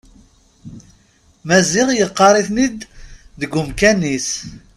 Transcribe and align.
Maziɣ 1.47 1.87
yeqqar-iten-id 1.93 2.77
deg 3.41 3.51
umkan-is. 3.59 4.29